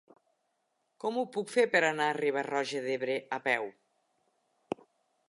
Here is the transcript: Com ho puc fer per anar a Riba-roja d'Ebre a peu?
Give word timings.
Com 1.03 1.19
ho 1.19 1.25
puc 1.35 1.51
fer 1.57 1.65
per 1.75 1.81
anar 1.89 2.07
a 2.13 2.17
Riba-roja 2.19 2.81
d'Ebre 2.87 3.19
a 3.39 3.39
peu? 3.51 3.69